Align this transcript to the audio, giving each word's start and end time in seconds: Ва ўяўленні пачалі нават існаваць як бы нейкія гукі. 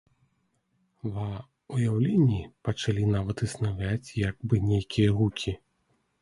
Ва 1.17 1.25
ўяўленні 1.75 2.39
пачалі 2.69 3.03
нават 3.17 3.45
існаваць 3.49 4.15
як 4.23 4.35
бы 4.47 4.63
нейкія 4.71 5.13
гукі. 5.21 5.55